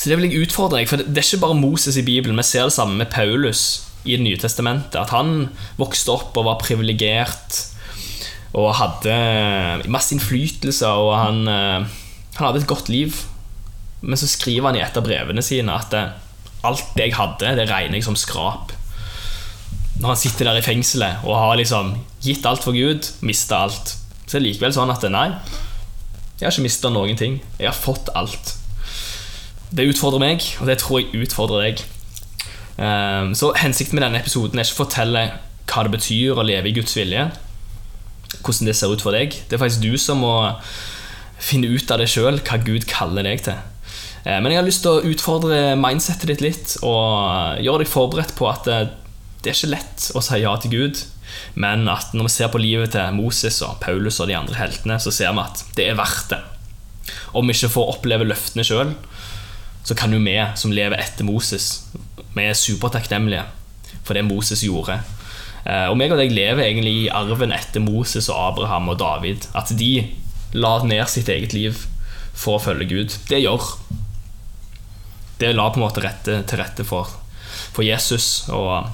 Så 0.03 0.11
det 0.11 0.17
vil 0.19 0.33
jeg 0.33 0.49
utfordre 0.49 0.81
deg, 0.81 0.89
for 0.91 0.99
det 0.99 1.15
er 1.21 1.23
ikke 1.23 1.45
bare 1.45 1.55
Moses 1.55 1.95
i 1.95 2.03
Bibelen. 2.03 2.35
Vi 2.41 2.43
ser 2.49 2.67
det 2.67 2.75
samme 2.75 2.99
med 2.99 3.13
Paulus 3.13 3.85
i 4.03 4.17
Det 4.17 4.25
nye 4.25 4.39
testamentet. 4.41 4.97
At 4.99 5.13
han 5.15 5.53
vokste 5.79 6.11
opp 6.11 6.35
og 6.41 6.49
var 6.49 6.59
privilegert 6.59 7.61
og 8.59 8.73
hadde 8.81 9.15
masse 9.87 10.11
innflytelse, 10.17 10.89
og 10.91 11.13
han, 11.15 11.39
eh, 11.47 11.87
han, 12.35 12.43
hadde 12.43 12.65
et 12.65 12.67
godt 12.67 12.91
liv. 12.91 13.15
Men 14.01 14.19
så 14.19 14.27
skriver 14.27 14.73
han 14.73 14.81
i 14.81 14.83
et 14.83 14.99
av 14.99 15.07
brevene 15.07 15.45
sine 15.47 15.71
at 15.71 15.95
eh, 15.95 16.11
alt 16.67 16.97
det 16.97 17.07
jeg 17.07 17.19
hadde, 17.21 17.53
det 17.61 17.69
regner 17.71 18.01
jeg 18.01 18.09
som 18.09 18.19
skrap. 18.19 18.75
Når 20.01 20.09
han 20.09 20.19
sitter 20.19 20.51
der 20.51 20.59
i 20.59 20.67
fengselet 20.67 21.23
og 21.23 21.39
har 21.39 21.55
liksom 21.61 21.95
gitt 22.27 22.43
alt 22.51 22.67
for 22.67 22.75
Gud, 22.75 23.07
mista 23.23 23.63
alt, 23.69 23.95
så 24.27 24.41
det 24.41 24.49
likevel 24.49 24.75
sånn 24.75 24.91
at 24.91 25.07
nei, 25.15 25.29
jeg 26.41 26.49
har 26.49 26.51
ikke 26.51 26.67
mista 26.67 26.91
noen 26.91 27.15
ting. 27.15 27.39
Jeg 27.61 27.71
har 27.71 27.79
fått 27.79 28.11
alt. 28.19 28.57
Det 29.73 29.89
utfordrer 29.89 30.21
meg, 30.21 30.45
og 30.61 30.69
det 30.69 30.79
tror 30.83 31.01
jeg 31.01 31.25
utfordrer 31.25 31.65
deg. 31.67 31.87
Eh, 32.77 33.33
så 33.39 33.55
hensikten 33.61 33.99
med 33.99 34.07
denne 34.07 34.21
episoden 34.21 34.61
er 34.61 34.69
ikke 34.69 34.81
å 34.81 34.85
fortelle 34.85 35.25
hva 35.73 35.87
det 35.87 35.95
betyr 35.95 36.37
å 36.37 36.45
leve 36.45 36.69
i 36.69 36.77
Guds 36.77 36.97
vilje 36.99 37.31
hvordan 38.41 38.69
det 38.69 38.77
ser 38.77 38.93
ut 38.93 39.05
for 39.05 39.15
deg. 39.15 39.35
Det 39.49 39.57
er 39.57 39.63
faktisk 39.63 39.85
du 39.85 39.99
som 40.01 40.23
må 40.23 40.35
finne 41.43 41.71
ut 41.73 41.91
av 41.91 42.01
det 42.01 42.09
sjøl, 42.11 42.41
hva 42.41 42.59
Gud 42.63 42.87
kaller 42.91 43.27
deg 43.27 43.45
til. 43.47 43.59
Eh, 44.25 44.39
men 44.39 44.53
jeg 44.53 44.61
har 44.61 44.69
lyst 44.69 44.85
til 44.87 44.99
å 44.99 45.13
utfordre 45.13 45.63
mindsettet 45.79 46.31
ditt 46.31 46.45
litt 46.45 46.77
og 46.81 47.63
gjøre 47.63 47.83
deg 47.83 47.91
forberedt 47.91 48.37
på 48.39 48.49
at 48.51 48.71
eh, 48.71 48.87
det 49.43 49.51
er 49.51 49.59
ikke 49.59 49.75
lett 49.75 50.09
å 50.15 50.23
si 50.23 50.39
ja 50.43 50.55
til 50.63 50.75
Gud. 50.77 51.03
Men 51.59 51.89
at 51.91 52.13
når 52.15 52.29
vi 52.29 52.35
ser 52.35 52.53
på 52.53 52.61
livet 52.63 52.95
til 52.95 53.17
Moses 53.17 53.59
og 53.65 53.81
Paulus 53.83 54.21
og 54.23 54.29
de 54.31 54.37
andre 54.39 54.59
heltene, 54.59 54.99
så 55.03 55.11
ser 55.15 55.33
vi 55.35 55.43
at 55.43 55.65
det 55.79 55.89
er 55.91 55.99
verdt 55.99 56.35
det. 56.35 56.43
Om 57.37 57.49
vi 57.49 57.57
ikke 57.57 57.73
får 57.73 57.97
oppleve 57.97 58.29
løftene 58.29 58.65
sjøl, 58.67 58.93
så 59.83 59.97
kan 59.99 60.13
jo 60.15 60.21
vi 60.23 60.37
som 60.59 60.75
lever 60.75 61.01
etter 61.03 61.27
Moses, 61.27 61.89
vi 62.33 62.47
er 62.47 62.57
supertakknemlige 62.57 63.45
for 64.03 64.17
det 64.17 64.25
Moses 64.27 64.63
gjorde. 64.65 65.01
Eh, 65.63 65.87
og 65.91 65.97
meg 65.99 66.13
og 66.15 66.21
deg 66.21 66.35
lever 66.35 66.65
egentlig 66.65 66.95
i 67.05 67.11
arven 67.13 67.55
etter 67.55 67.83
Moses 67.85 68.31
og 68.33 68.39
Abraham 68.39 68.91
og 68.93 68.99
David. 69.03 69.47
At 69.59 69.71
de 69.79 69.93
la 70.59 70.77
ned 70.87 71.05
sitt 71.11 71.31
eget 71.33 71.55
liv 71.57 71.85
for 72.33 72.59
å 72.59 72.63
følge 72.63 72.89
Gud. 72.91 73.19
Det 73.29 73.43
gjør. 73.43 73.69
Det 75.43 75.53
la 75.55 75.69
på 75.71 75.81
en 75.81 75.87
måte 75.87 76.03
rette, 76.05 76.41
til 76.49 76.61
rette 76.61 76.87
for, 76.87 77.11
for 77.75 77.87
Jesus 77.87 78.49
og 78.53 78.91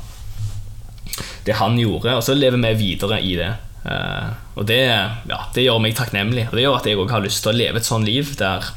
det 1.45 1.57
han 1.59 1.79
gjorde, 1.81 2.13
og 2.19 2.23
så 2.25 2.37
lever 2.37 2.61
vi 2.61 2.75
videre 2.83 3.21
i 3.25 3.33
det. 3.39 3.51
Eh, 3.89 4.29
og 4.59 4.69
det, 4.69 4.83
ja, 5.31 5.41
det 5.55 5.65
gjør 5.65 5.81
meg 5.83 5.97
takknemlig, 5.97 6.49
og 6.51 6.57
det 6.57 6.65
gjør 6.65 6.79
at 6.81 6.89
jeg 6.89 7.01
òg 7.01 7.15
har 7.15 7.25
lyst 7.25 7.45
til 7.45 7.55
å 7.55 7.59
leve 7.59 7.81
et 7.81 7.89
sånt 7.89 8.09
liv 8.09 8.35
der 8.41 8.69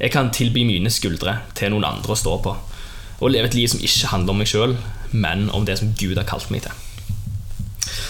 jeg 0.00 0.10
kan 0.14 0.32
tilby 0.34 0.64
mine 0.66 0.90
skuldre 0.90 1.38
til 1.54 1.74
noen 1.74 1.86
andre 1.86 2.14
å 2.14 2.18
stå 2.18 2.38
på. 2.44 2.54
Og 3.20 3.30
leve 3.30 3.50
et 3.50 3.54
liv 3.56 3.70
som 3.70 3.82
ikke 3.82 4.10
handler 4.10 4.34
om 4.34 4.42
meg 4.42 4.50
sjøl, 4.50 4.74
men 5.14 5.46
om 5.54 5.66
det 5.66 5.78
som 5.80 5.94
Gud 5.98 6.18
har 6.18 6.26
kalt 6.28 6.50
meg 6.50 6.64
til. 6.66 6.74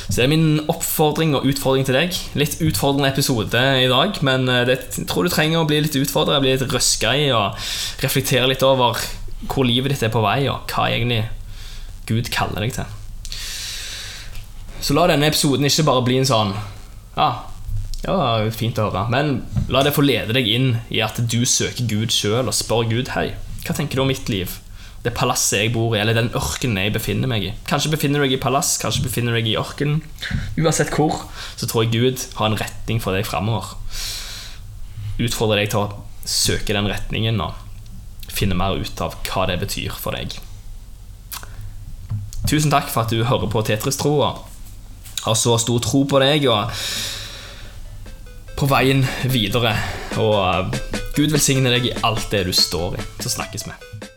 Så 0.04 0.18
det 0.18 0.24
er 0.24 0.32
min 0.32 0.60
oppfordring 0.68 1.34
og 1.36 1.46
utfordring 1.48 1.86
til 1.88 1.96
deg. 1.96 2.16
Litt 2.38 2.58
utfordrende 2.64 3.10
episode 3.10 3.60
i 3.80 3.88
dag, 3.90 4.18
men 4.26 4.48
eh, 4.52 4.64
det, 4.68 4.78
jeg 4.98 5.08
tror 5.10 5.24
du 5.26 5.32
trenger 5.32 5.62
å 5.62 5.68
bli 5.68 5.80
litt 5.84 5.96
utfordra, 5.98 6.40
bli 6.44 6.52
litt 6.54 6.66
røska 6.72 7.14
i 7.18 7.30
og 7.34 7.56
reflektere 8.04 8.48
litt 8.50 8.64
over 8.66 9.00
hvor 9.48 9.66
livet 9.68 9.92
ditt 9.92 10.04
er 10.06 10.12
på 10.12 10.22
vei, 10.24 10.44
og 10.48 10.70
hva 10.72 10.88
egentlig 10.92 11.24
Gud 12.08 12.28
kaller 12.32 12.64
deg 12.64 12.76
til. 12.76 13.00
Så 14.84 14.96
la 14.96 15.06
denne 15.08 15.28
episoden 15.30 15.64
ikke 15.64 15.86
bare 15.88 16.04
bli 16.04 16.18
en 16.20 16.28
sånn 16.28 16.50
Ja, 17.16 17.28
ja, 18.04 18.50
fint 18.54 18.78
å 18.78 18.88
høre. 18.88 19.06
Men 19.12 19.40
la 19.72 19.82
det 19.84 19.94
få 19.96 20.04
lede 20.04 20.36
deg 20.36 20.48
inn 20.50 20.68
i 20.92 21.00
at 21.04 21.18
du 21.18 21.42
søker 21.48 21.88
Gud 21.90 22.14
sjøl 22.14 22.50
og 22.50 22.56
spør 22.56 22.86
Gud 22.90 23.14
Hei, 23.14 23.32
hva 23.64 23.76
tenker 23.76 23.98
du 23.98 24.04
om 24.04 24.12
mitt 24.12 24.30
liv? 24.32 24.60
Det 25.04 25.12
palasset 25.16 25.58
jeg 25.58 25.72
bor 25.74 25.92
i, 25.92 26.00
eller 26.00 26.16
den 26.16 26.30
ørkenen 26.36 26.80
jeg 26.80 26.94
befinner 26.94 27.28
meg 27.28 27.44
i. 27.44 27.52
Kanskje 27.68 27.92
befinner 27.92 28.22
du 28.22 28.24
deg 28.24 28.38
i 28.38 28.40
palass, 28.40 28.78
kanskje 28.80 29.04
befinner 29.04 29.34
du 29.34 29.40
deg 29.40 29.50
i 29.52 29.58
ørkenen. 29.60 30.00
Uansett 30.56 30.94
hvor, 30.96 31.26
så 31.60 31.68
tror 31.68 31.84
jeg 31.84 31.92
Gud 31.92 32.24
har 32.38 32.48
en 32.48 32.56
retning 32.60 33.02
for 33.04 33.16
deg 33.16 33.28
framover. 33.28 33.74
Utfordrer 35.20 35.60
deg 35.60 35.74
til 35.74 35.82
å 35.82 36.00
søke 36.24 36.72
den 36.72 36.88
retningen 36.88 37.42
og 37.44 38.32
finne 38.32 38.56
mer 38.56 38.80
ut 38.80 39.04
av 39.04 39.18
hva 39.28 39.44
det 39.50 39.60
betyr 39.60 39.92
for 40.00 40.16
deg. 40.16 40.38
Tusen 42.48 42.72
takk 42.72 42.88
for 42.92 43.04
at 43.04 43.12
du 43.12 43.26
hører 43.28 43.52
på 43.52 43.64
Tetris-tro 43.64 44.16
har 45.24 45.36
så 45.38 45.56
stor 45.60 45.80
tro 45.84 46.04
på 46.08 46.20
deg. 46.20 46.48
og 46.48 46.72
på 48.58 48.68
veien 48.70 49.04
videre. 49.30 49.74
Og 50.20 50.74
Gud 51.14 51.34
velsigne 51.34 51.72
deg 51.74 51.90
i 51.90 51.94
alt 52.06 52.30
det 52.32 52.46
du 52.48 52.52
står 52.54 52.98
i. 52.98 53.06
Så 53.22 53.36
snakkes 53.36 53.68
vi. 53.68 54.13